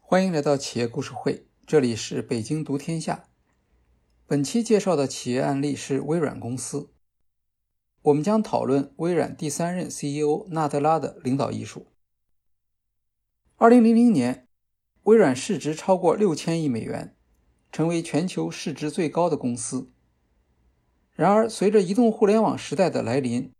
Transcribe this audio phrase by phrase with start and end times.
[0.00, 3.24] 欢迎来到企业故事会，这里是北京读天下。
[4.26, 6.92] 本期介绍的企业案例是微软公司。
[8.02, 11.88] 我们将讨论微软第三任 CEO 纳德拉的领导艺术。
[13.56, 14.46] 二零零零年，
[15.04, 17.16] 微软市值超过六千亿美元，
[17.72, 19.90] 成为全球市值最高的公司。
[21.14, 23.52] 然而，随着移动互联网时代的来临，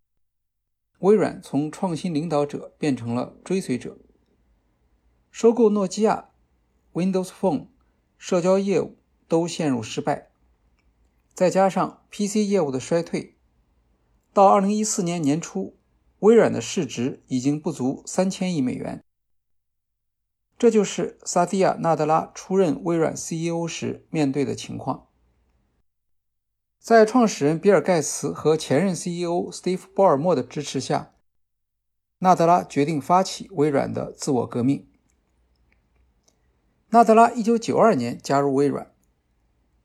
[0.99, 3.97] 微软从创新领导者变成了追随者。
[5.31, 6.29] 收购诺基亚。
[6.93, 7.67] Windows Phone
[8.17, 8.95] 社交业务
[9.27, 10.29] 都陷入失败，
[11.33, 13.35] 再加上 PC 业务的衰退，
[14.31, 15.75] 到二零一四年年初，
[16.19, 19.03] 微软的市值已经不足三千亿美元。
[20.57, 25.04] 这就是萨蒂亚·纳德拉出任微软 CEO 时面对的情况。
[26.85, 31.15] 在创始人比尔·盖茨和前任 CEO Steve 鲍尔默的支持下，
[32.19, 34.87] 纳德拉决定发起微软的自我革命。
[36.89, 38.93] 纳德拉1992年加入微软，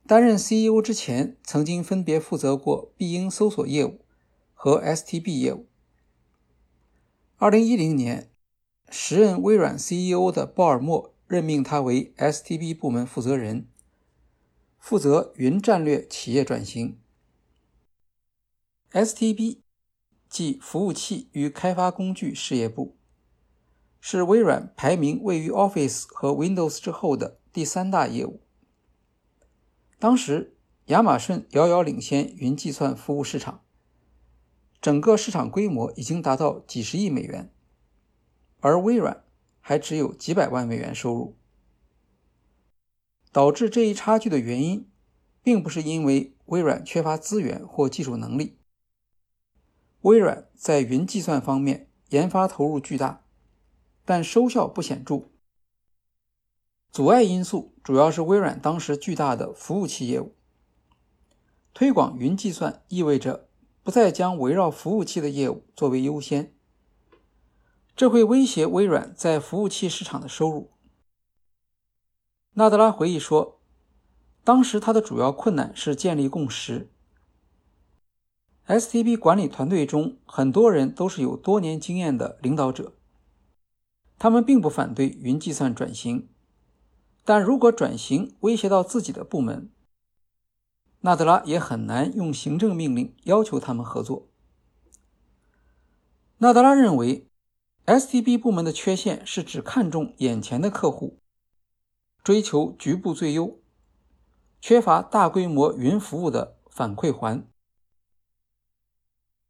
[0.06, 4.01] 担任 CEO 之前，曾经分别负责过必应搜索业务
[4.53, 5.65] 和 STB 业务。
[7.39, 8.31] 2010年，
[8.91, 13.67] 时任微软 CEO 的鲍尔默任命他为 STB 部门负责人，
[14.81, 16.98] 负责云战略企业转型。
[18.91, 19.61] STB
[20.28, 22.97] 即服务器与开发工具事业部。
[24.03, 28.41] 是微软排名位于 Office 和 Windows 之后的第三大业务。
[29.98, 30.56] 当时，
[30.87, 33.62] 亚马逊遥遥领先云计算服务市场，
[34.81, 37.53] 整个市场规模已经达到几十亿美元，
[38.61, 39.22] 而微软
[39.61, 41.37] 还只有几百万美元收入。
[43.33, 44.89] 导致这一差距的原因，
[45.42, 48.59] 并不是因为微软缺乏资源或技术能力。
[50.03, 53.25] 微软在云计算方面研发投入巨大。
[54.03, 55.28] 但收效不显著。
[56.91, 60.34] 阻碍因素主要是微软当时巨大的服务器业务。
[61.72, 63.49] 推广云计算意味着
[63.84, 66.53] 不再将围绕服务器的业务作为优先，
[67.94, 70.72] 这会威胁微软在服务器市场的收入。
[72.55, 73.61] 纳德拉回忆说，
[74.43, 76.91] 当时他的主要困难是建立共识。
[78.66, 82.94] STB 管理团队中很多人都是有多年经验的领导者。
[84.19, 86.28] 他们并不反对云计算转型，
[87.25, 89.71] 但如果转型威胁到自己的部门，
[91.00, 94.28] 纳德拉也很难用行政命令要求他们合作。
[96.38, 97.28] 纳德拉认为
[97.87, 101.19] ，STB 部门的缺陷是只看重眼前的客户，
[102.22, 103.60] 追求局部最优，
[104.60, 107.47] 缺乏大规模云服务的反馈环。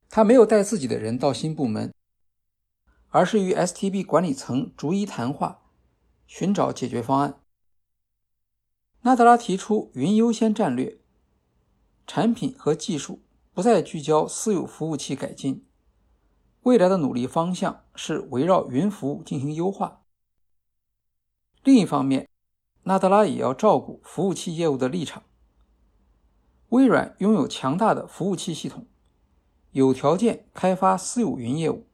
[0.08, 1.92] 他没有带自己的人到新部门。
[3.12, 5.62] 而是与 STB 管理层逐一谈话，
[6.28, 7.40] 寻找解决方案。
[9.00, 11.00] 纳德拉提出云优先战略，
[12.06, 15.66] 产品和技术不再聚焦私有服务器改进，
[16.60, 20.04] 未来的努力方向是围绕云服务进行优化。
[21.64, 22.29] 另一方面，
[22.84, 25.22] 纳德拉也要照顾服务器业务的立场。
[26.70, 28.86] 微软拥有强大的服务器系统，
[29.72, 31.86] 有条件开发私有云业务。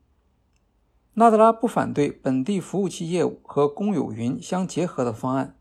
[1.15, 5.59] 纳德拉不反对本地服务器业务和公有云相结合的方案，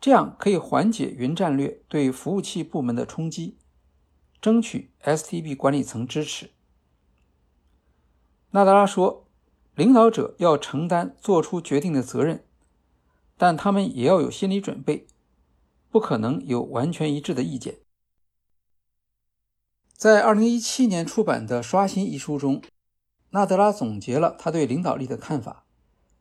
[0.00, 3.56] 这样可以缓解云战略对服务器部门的冲击，
[4.40, 6.50] 争取 STB 管理层支持。
[8.50, 9.28] 纳德拉说
[9.76, 12.45] ：“领导者要承担做出决定的责任，
[13.36, 15.06] 但他们也要有心理准备，
[15.90, 17.80] 不可能有完全一致的意见。”
[19.94, 22.62] 在2017年出版的《刷新》一书中。
[23.30, 25.66] 纳德拉总结了他对领导力的看法，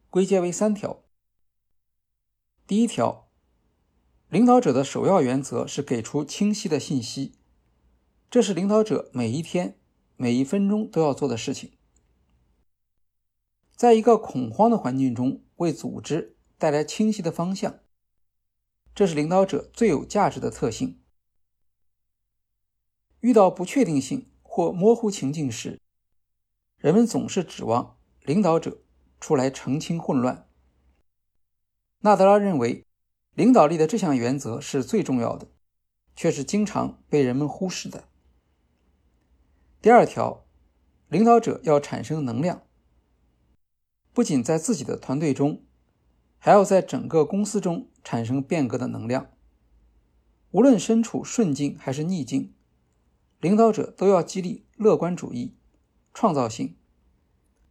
[0.09, 1.03] 归结为三条。
[2.67, 3.29] 第一条，
[4.27, 7.35] 领导者的首要原则是给出清晰的信息，
[8.29, 9.79] 这是领导者每一天、
[10.17, 11.71] 每一分钟都要做的事情。
[13.77, 17.79] 在一个恐慌的环境中，为组织带来清晰的方向，
[18.93, 21.01] 这是领导者最有价值的特性。
[23.19, 25.81] 遇到不确定性或模糊情境时，
[26.77, 28.83] 人们总是指望领导者
[29.19, 30.47] 出来澄清混乱。
[31.99, 32.85] 纳德拉认为，
[33.33, 35.47] 领导力的这项原则是最重要的，
[36.15, 38.07] 却是经常被人们忽视的。
[39.81, 40.45] 第二条，
[41.09, 42.61] 领导者要产生能量，
[44.13, 45.63] 不仅在自己的团队中，
[46.45, 49.31] 还要在整个公司中产生变革的能量。
[50.51, 52.53] 无论身处顺境还是逆境，
[53.39, 55.55] 领导者都要激励乐观主义、
[56.13, 56.77] 创造性、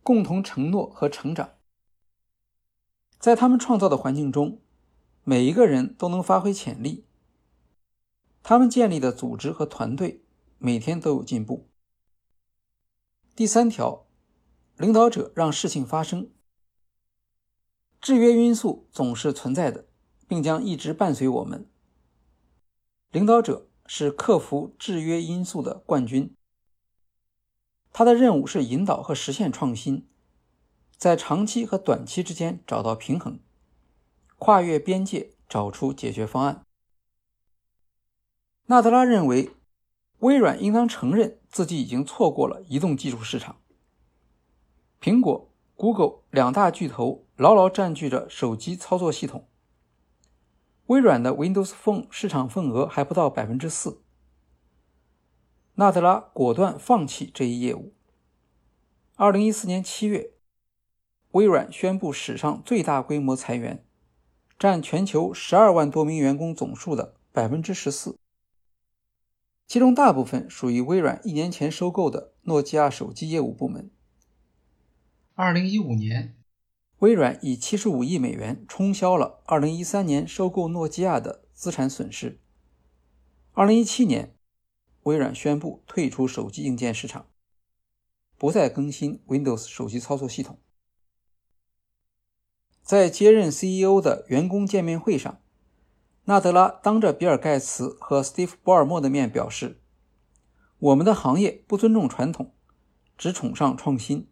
[0.02, 1.50] 共同承诺和成长。
[3.20, 4.60] 在他们创造的环境中，
[5.22, 7.06] 每一个人都能发挥潜力。
[8.42, 10.24] 他们建立的组织和团队
[10.58, 11.68] 每天都有进步。
[13.36, 14.08] 第三条，
[14.76, 16.33] 领导者让事情发生。
[18.04, 19.86] 制约因素总是存在的，
[20.28, 21.66] 并将一直伴随我们。
[23.10, 26.36] 领导者是克服制约因素的冠军。
[27.94, 30.06] 他的任务是引导和实现创新，
[30.98, 33.40] 在长期和短期之间找到平衡，
[34.36, 36.62] 跨越边界找出解决方案。
[38.66, 39.52] 纳德拉认为，
[40.18, 43.62] 微软应当承认自己已经错过了移动技术市场。
[45.00, 45.50] 苹果、
[45.84, 49.46] Google 两大巨头牢牢占据着手机操作系统，
[50.86, 54.00] 微软的 Windows Phone 市场份额还不到百分之四。
[55.74, 57.92] 纳德拉果断放弃这一业务。
[59.16, 60.30] 二零一四年七月，
[61.32, 63.84] 微软宣布史上最大规模裁员，
[64.58, 68.18] 占全球十二万多名员工总数的百分之十四。
[69.66, 73.90] 其中大部分属于微软一年前收购的诺基亚手机业务部门。
[75.36, 76.36] 二零一五年，
[77.00, 82.38] 微软以七十五亿美元冲销了二零一三年收购诺基亚的资产损失。
[83.52, 84.36] 二零一七年，
[85.02, 87.26] 微软宣布退出手机硬件市场，
[88.38, 90.60] 不再更新 Windows 手机操作系统。
[92.84, 95.40] 在接任 CEO 的员工见面会上。
[96.26, 99.80] 纳德拉当着比尔·盖茨和斯蒂夫·博尔默的面表示
[100.78, 102.54] ：“我们的行业不尊重传统，
[103.18, 104.28] 只崇尚创新。”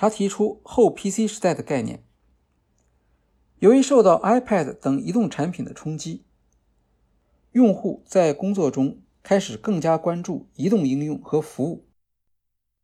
[0.00, 2.04] 他提出后 PC 时代的概念。
[3.58, 6.24] 由于受到 iPad 等移动产品的冲击，
[7.50, 11.88] 用户在工作中开始更加关注移动应用和服务，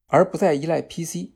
[0.06, 1.34] 而不再依赖 PC。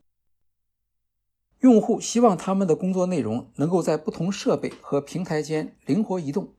[1.61, 6.57] 用户希望他们的工作内容能够在不同设备和平台间灵活移动。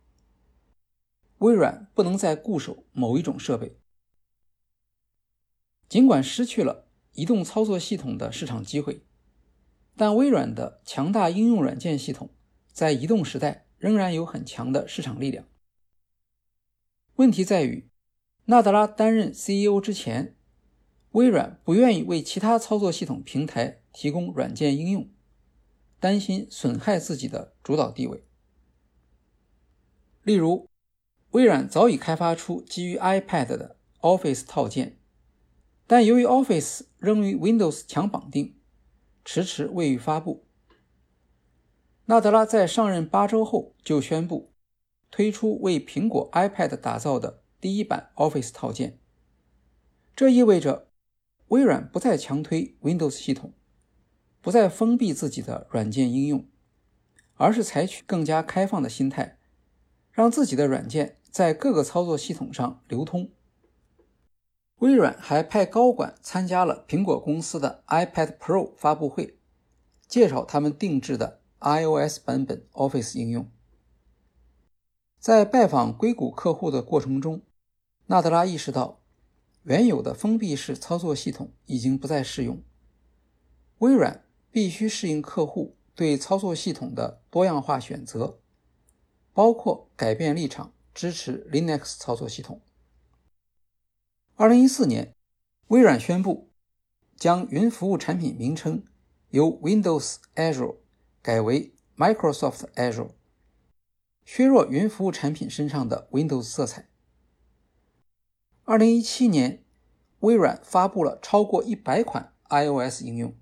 [1.39, 3.77] 微软不能再固守某一种设备。
[5.89, 9.03] 尽管失去了移动操作系统的市场机会，
[9.99, 12.29] 但微软的强大应用软件系统
[12.71, 15.43] 在移动时代仍然有很强的市场力量。
[17.15, 17.89] 问题在于，
[18.45, 20.37] 纳德拉担任 CEO 之前，
[21.11, 23.81] 微软不愿意为其他操作系统平台。
[23.91, 25.09] 提供软件应用，
[25.99, 28.23] 担心损害自己的主导地位。
[30.23, 30.69] 例如，
[31.31, 34.99] 微软早已开发出基于 iPad 的 Office 套件，
[35.87, 38.58] 但由于 Office 仍与 Windows 强绑定，
[39.31, 40.43] 迟迟未予发布。
[42.05, 44.51] 纳德拉在上任八周后就宣布
[45.11, 48.97] 推出为苹果 iPad 打造的第一版 Office 套件，
[50.15, 50.87] 这意味着
[51.49, 53.53] 微软不再强推 Windows 系统。
[54.41, 56.47] 不再封闭自己的软件应用，
[57.35, 59.37] 而是采取更加开放的心态，
[60.11, 63.29] 让自己的软件在各个操作系统上流通。
[64.79, 69.37] 微软还派高管参加了苹果公司的 iPad Pro 发布会，
[70.07, 73.49] 介绍他们定制的 iOS 版本 Office 应用。
[75.19, 77.41] 在拜访硅谷客户的过程中，
[78.07, 78.99] 纳德拉意识到，
[79.63, 82.61] 原有的封闭式操作系统已经不再适用。
[83.79, 84.25] 微软。
[84.51, 88.39] 必须适应客户对操作系统的多样化选择，
[89.31, 92.59] 包括改变立场，支持 Linux 操作系统。
[94.39, 95.13] 二零一四年，
[95.67, 96.49] 微软宣布
[97.17, 98.85] 将云服务产品名称
[99.31, 100.77] 由 Windows Azure
[101.21, 103.09] 改为 Microsoft Azure，
[104.23, 106.87] 削弱云服务产品身上的 Windows 色彩。
[108.63, 109.65] 二零一七年，
[110.21, 113.35] 微软发布了超过一百款 iOS 应用。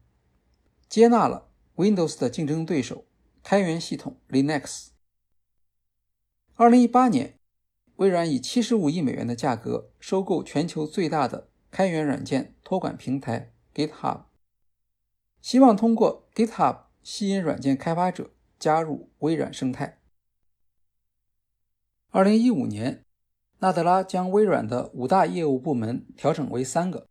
[0.90, 3.06] 接纳了 Windows 的竞争对手
[3.44, 4.88] 开源系统 Linux。
[6.56, 7.37] 二零一八年，
[7.98, 14.24] 微软以七十五亿美元的价格收购全球最大的开源软件托管平台 GitHub，
[15.42, 20.00] 希望通过 GitHub 吸引软件开发者加入微软生态。
[22.10, 23.04] 二零一五年，
[23.60, 27.10] 纳德拉将微软的五大业务部门调整为三个：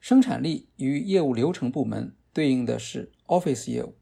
[0.00, 2.16] 生产力与业务流程部门。
[2.32, 3.94] 对应的是 Office 业务，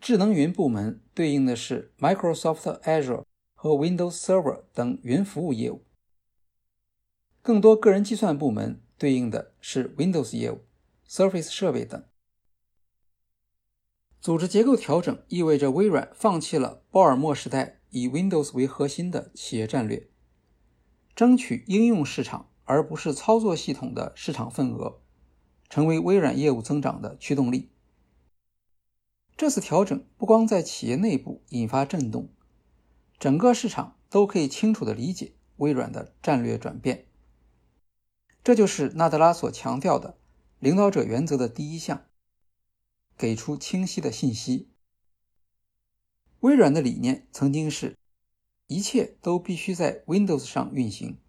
[0.00, 3.24] 智能云部门对应的是 Microsoft Azure
[3.56, 5.82] 和 Windows Server 等云服务业务，
[7.40, 10.60] 更多个人计算部门对应的是 Windows 业务、
[11.08, 12.04] Surface 设备等。
[14.20, 20.10] 组织结构调整意味着微软放弃了鲍尔默时代以 Windows 为核心的企业战略，
[21.14, 25.00] 争取应用市场而不是操作系统的市场份额，
[25.70, 27.70] 成为微软业务增长的驱动力。
[29.34, 32.30] 这次调整不光在企业内部引发震动，
[33.18, 37.06] 整个市场都可以清楚地理解微软的战略转变。
[38.42, 40.18] 这就是纳德拉所强调的
[40.58, 42.06] 领导者原则的第一项：
[43.16, 44.70] 给出清晰的信息。
[46.40, 47.96] 微软的理念曾经是。
[48.68, 51.20] 一切都必须在 Windows 上运行。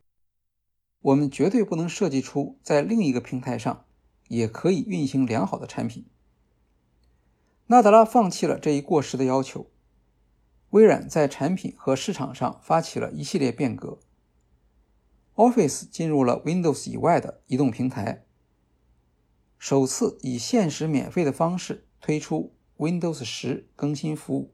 [1.02, 3.86] 我们绝对不能设计出在另一个平台上
[4.28, 6.08] 也可以运行良好的产品。
[7.68, 9.70] 纳德拉放弃了这一过时的要求。
[10.72, 14.00] 微软在产品和市场上发起了一系列变革。
[15.36, 18.26] Office 进入了 Windows 以外的移动平台，
[19.58, 24.54] 首次以限时免费的方式推出 Windows 10更新服务。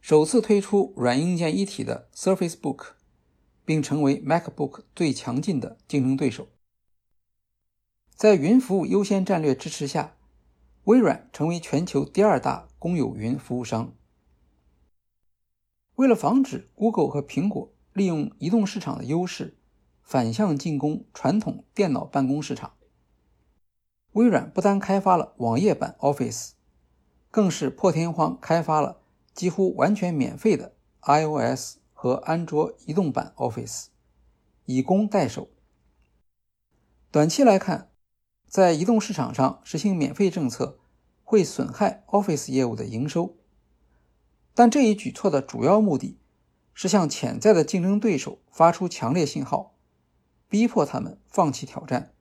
[0.00, 2.92] 首次推出软硬件一体的 Surface Book，
[3.66, 6.48] 并成为 MacBook 最强劲的竞争对手。
[8.14, 10.16] 在云服务优先战略支持下，
[10.84, 13.94] 微软成为全球第二大公有云服务商。
[16.00, 19.58] 为了防止 Google 和苹果利用移动市场的优势
[20.02, 22.72] 反向进攻传统电脑办公市场，
[24.12, 26.52] 微软不单开发了网页版 Office，
[27.30, 29.02] 更是破天荒开发了。
[29.34, 33.88] 几乎完全免费的 iOS 和安卓移动版 Office，
[34.64, 35.50] 以攻代守。
[37.10, 37.90] 短期来看，
[38.46, 40.78] 在移动市场上实行免费政策
[41.22, 43.36] 会损害 Office 业务的营收，
[44.54, 46.18] 但这一举措的主要目的
[46.74, 49.74] 是向潜在的竞争对手发出强烈信号，
[50.48, 52.12] 逼迫他们放弃挑战。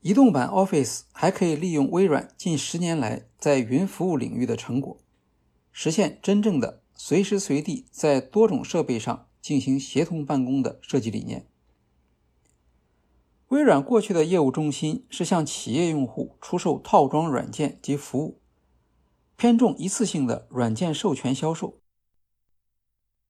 [0.00, 4.98] 移动版 Office 还可以利用微软近十年来在云服务领域的成果。
[5.70, 11.46] 实现真正的随时随地在多种设备上进行协同办公的设计理念。
[13.48, 18.40] 微软过去的业务中心是向企业用户出售套装软件及服务，
[19.42, 21.80] 偏重一次性的软件授权销售。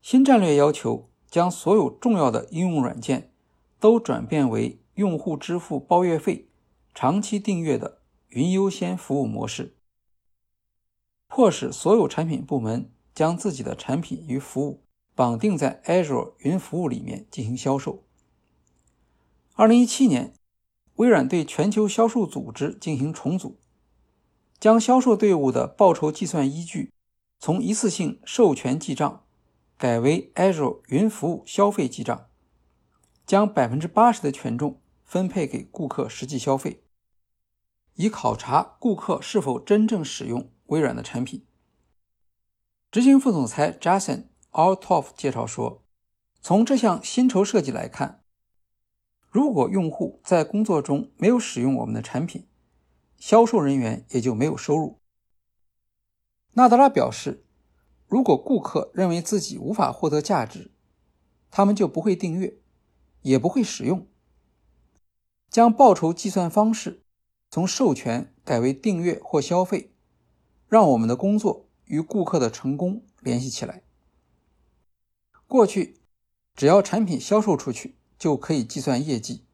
[0.03, 3.33] 新战略要求将所有重要的应用软件
[3.81, 6.51] 都转变为用户支付包月费、
[6.95, 9.79] 长期订阅的云优先服务模式。
[11.29, 14.83] 迫使所有产品部门将自己的产品与服务
[15.15, 18.05] 绑定在 Azure 云服务里面进行销售。
[19.55, 20.35] 二零一七年，
[20.97, 23.62] 微软对全球销售组织进行重组，
[24.63, 26.93] 将销售队伍的报酬计算依据
[27.41, 29.25] 从一次性授权记账
[29.77, 32.29] 改为 Azure 云服务消费记账，
[33.27, 36.85] 将百分之八十的权重分配给顾客实际消费，
[37.95, 40.49] 以考察顾客是否真正使用。
[40.67, 41.45] 微软的产品，
[42.93, 45.83] 执行副总裁 Jason Altoff 介绍说
[46.41, 48.23] ：“从这项薪酬设计来看，
[49.29, 52.47] 如果用户在工作中没有使用我们的产品，
[53.25, 54.99] 销售人员也就没有收入。”
[56.55, 57.45] 纳德拉表示
[58.09, 60.73] ：“如果顾客认为自己无法获得价值，
[61.49, 62.59] 他们就不会订阅，
[63.21, 64.09] 也不会使用。
[65.49, 67.05] 将报酬计算方式
[67.49, 69.95] 从授权改为订阅或消费。”
[70.67, 73.85] 让我们的工作与顾客的成功联系起来。
[75.47, 76.01] 过去，
[76.57, 79.45] 只要产品销售出去就可以计算业绩。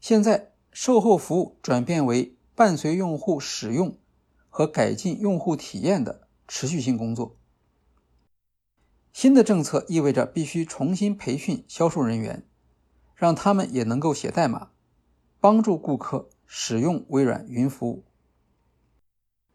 [0.00, 3.98] 现在，售后服务转变为伴随用户使用
[4.48, 7.36] 和改进用户体验的持续性工作。
[9.12, 12.46] 新的政策意味着必须重新培训销售人员，
[13.14, 14.70] 让他们也能够写代码，
[15.40, 18.04] 帮助顾客使用微软云服务。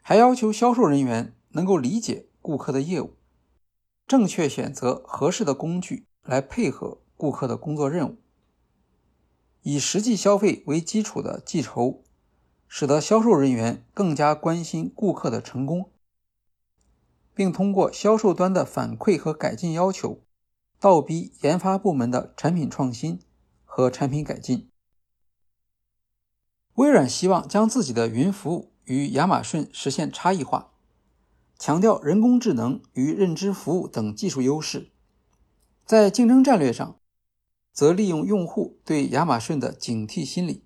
[0.01, 3.15] 还要求销售人员能够理解顾客的业务，
[4.07, 8.17] 正确选择合适的工具来配合顾客的工作任务。
[9.61, 12.01] 以实际消费为基础的计酬，
[12.69, 15.91] 使得销售人员更加关心顾客的成功，
[17.33, 20.21] 并通过销售端的反馈和改进要求，
[20.79, 23.19] 倒逼研发部门的产品创新
[23.65, 24.69] 和产品改进。
[26.75, 28.71] 微软希望将自己的云服务。
[28.85, 30.71] 与亚马逊实现差异化，
[31.59, 34.89] 强调人工智能与认知服务等技术优势。
[35.85, 36.99] 在竞争战略上，
[37.71, 40.63] 则利用用户对亚马逊的警惕心理，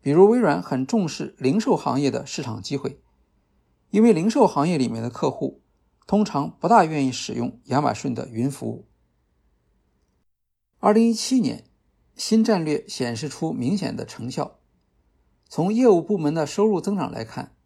[0.00, 3.00] 比如微软很重视零售行业的市场机会，
[3.90, 5.60] 因为零售行业里面的客户
[6.06, 8.86] 通常不大愿意使用亚马逊的云服务。
[10.78, 11.64] 二零一七年，
[12.14, 14.58] 新战略显示出明显的成效。
[15.48, 17.56] 从业务部门的收入增长来看，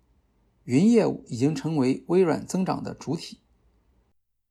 [0.65, 3.41] 云业务已经成为微软增长的主体。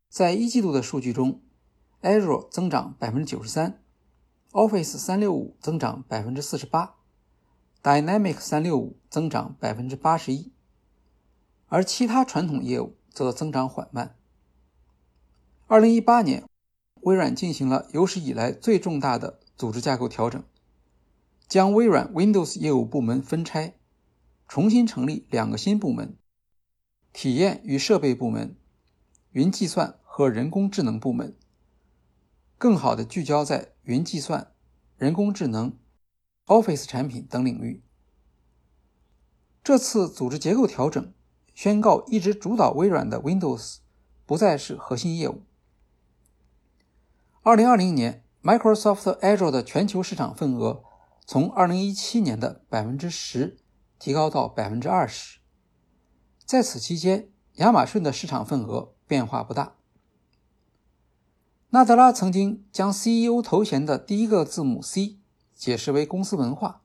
[0.10, 1.42] 在一季度的数据中
[2.02, 3.82] Azure 增长百分之九十三
[4.52, 6.98] ，Office 三六五增长百分之四十八
[7.84, 10.52] Dynamic 三六五增长百分之八十一，
[11.68, 14.16] 而其他传统业务则增长缓慢。
[15.66, 16.44] 二零一八年，
[17.02, 20.44] 微软进行了有史以来最重大的组织架构调整，
[21.48, 23.74] 将微软 Windows 业务部门分拆，
[24.48, 26.16] 重新成立两个新部门：
[27.12, 28.56] 体验与设备部门、
[29.32, 31.36] 云计算和人工智能部门，
[32.60, 34.52] 更好的聚焦在云计算、
[34.98, 35.76] 人工智能、
[36.52, 37.82] Office 产品等领域。
[39.64, 41.14] 这次组织结构调整
[41.54, 43.78] 宣告，一直主导微软的 Windows
[44.26, 45.44] 不再是核心业务。
[47.42, 50.84] 二零二零年，Microsoft Azure 的全球市场份额
[51.26, 53.58] 从二零一七年的百分之十
[53.98, 55.40] 提高到百分之二十。
[56.46, 59.78] 在此期间，亚马逊的市场份额变化不大。
[61.70, 65.21] 纳德拉曾经将 CEO 头衔的第一个字母 C
[65.62, 66.82] 解释为公司文化。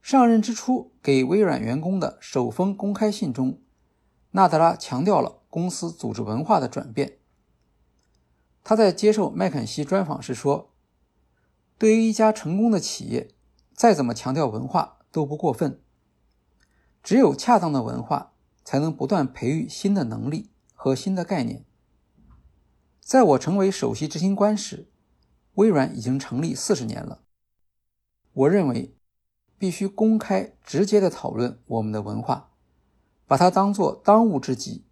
[0.00, 3.60] 上任之初给微软员工的首封公开信中，
[4.30, 7.18] 纳德拉强调了公司组织文化的转变。
[8.64, 10.72] 他在接受麦肯锡专访时说
[11.76, 13.34] ：“对于一家成功的企业，
[13.74, 15.82] 再怎么强调文化都不过分。
[17.02, 18.32] 只有恰当的文化，
[18.64, 21.66] 才能不断培育新的能力和新的概念。”
[23.04, 24.88] 在我成为首席执行官时，
[25.56, 27.24] 微软已经成立四十年了。
[28.36, 28.94] 我认为
[29.58, 32.52] 必须公开、直接的讨论我们的文化，
[33.26, 34.84] 把它当作当务之急。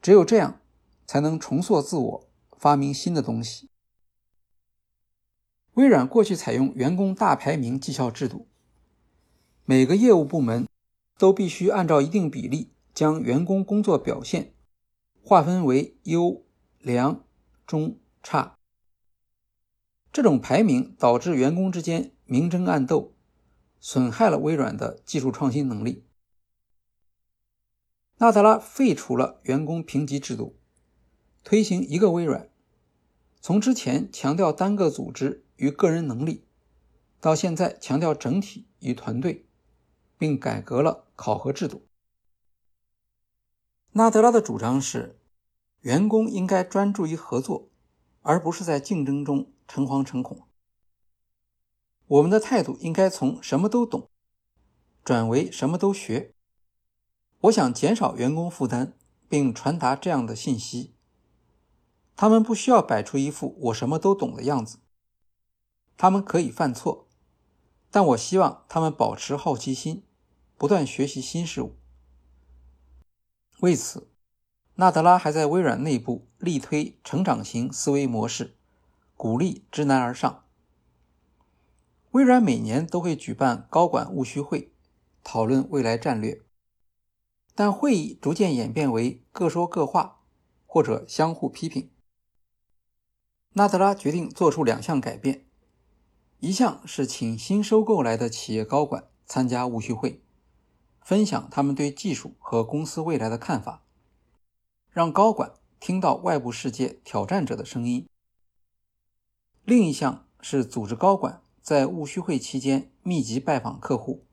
[0.00, 0.60] 只有这样，
[1.06, 2.28] 才能重塑自我。
[2.62, 3.70] 发明新的东西。
[5.74, 8.46] 微软过去采用员工大排名绩效制度，
[9.64, 10.68] 每个业务部门
[11.18, 14.54] 都必须按照一定比例将员工工作表现
[15.24, 16.44] 划分为优、
[16.78, 17.24] 良、
[17.66, 18.58] 中、差。
[20.12, 23.14] 这种排名导致员工之间明争暗斗，
[23.80, 26.04] 损害了微软的技术创新能力。
[28.18, 30.56] 纳德拉废除了员工评级制度，
[31.42, 32.48] 推行一个微软。
[33.40, 36.46] 从之前强调单个组织与个人能力，
[37.20, 39.46] 到现在强调整体与团队，
[40.16, 41.88] 并改革了考核制度。
[43.94, 45.18] 纳德拉的主张是，
[45.80, 47.68] 员工应该专注于合作，
[48.20, 50.46] 而不是在竞争中诚惶诚恐。
[52.12, 54.10] 我们的态度应该从什么都懂，
[55.02, 56.34] 转为什么都学。
[57.40, 58.98] 我想减少员工负担，
[59.30, 60.94] 并传达这样的信息。
[62.14, 64.80] 他们不需要摆出一副我什么都懂的样子。
[65.96, 67.08] 他们可以犯错，
[67.90, 70.04] 但我希望他们保持好奇心，
[70.58, 71.78] 不断学习新事物。
[73.60, 74.10] 为此，
[74.74, 78.58] 纳德拉还在微软内部力推成长型思维模式，
[79.16, 80.41] 鼓励知难而上。
[82.12, 84.70] 微软每年都会举办高管务虚会，
[85.24, 86.42] 讨论未来战略，
[87.54, 90.20] 但会议逐渐演变为各说各话，
[90.66, 91.90] 或者相互批评。
[93.54, 95.46] 纳德拉决定做出两项改变：
[96.40, 100.22] 一项是请新收购来的企业高管参加务虚会，
[101.00, 103.84] 分享他们对技术和公司未来的看法，
[104.90, 108.04] 让高管听到外部世界挑战者的声音；
[109.64, 114.26] 另一项是组织高管在务虚会期间密集拜访客户。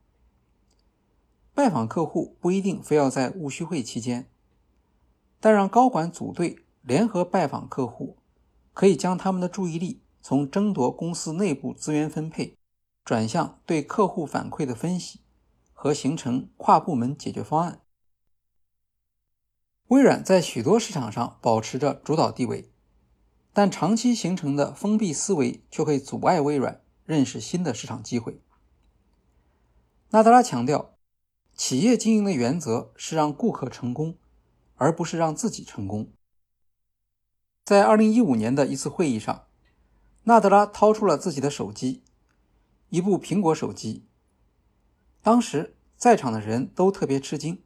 [1.53, 4.29] 拜访客户不一定非要在务虚会期间，
[5.39, 8.17] 但让高管组队联合拜访客户。
[8.73, 12.55] 可以将他们的注意力从争夺公司内部资源分配，
[13.03, 15.19] 转向对客户反馈的分析
[15.73, 17.81] 和形成跨部门解决方案。
[19.87, 22.71] 微软在许多市场上保持着主导地位，
[23.51, 28.39] 但长期形成的封闭思维却会阻碍微软认识新的市场机会。
[30.11, 30.95] 纳德拉强调，
[31.55, 34.15] 企业经营的原则是让顾客成功，
[34.75, 36.13] 而不是让自己成功。
[37.65, 39.47] 在二零一五年的一次会议上，
[40.25, 42.03] 纳德拉掏出了自己的手机，
[42.89, 44.05] 一部苹果手机。
[45.23, 47.63] 当时在场的人都特别吃惊。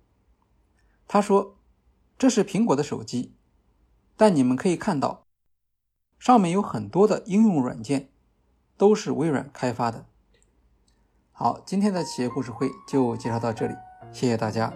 [1.06, 1.58] 他说
[2.17, 3.36] ：“这是苹果的手机，
[4.15, 5.27] 但你们可以看到，
[6.17, 8.12] 上面有很多的应用软件，
[8.84, 10.04] 都是微软开发的。”
[11.32, 13.74] 好，今天的企业故事会就介绍到这里，
[14.12, 14.74] 谢谢大家。